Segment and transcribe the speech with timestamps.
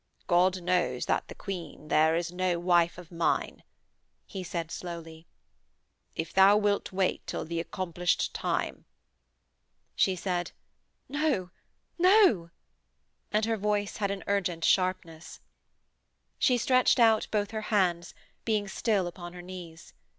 [0.25, 3.61] 'God knows that the Queen there is is no wife of mine,'
[4.25, 5.27] he said slowly.
[6.15, 8.85] 'If thou wilt wait till the accomplished time....'
[9.95, 10.53] She said:
[11.07, 11.51] 'No,
[11.99, 12.49] no!'
[13.31, 15.39] and her voice had an urgent sharpness.
[16.39, 19.93] She stretched out both her hands, being still upon her knees.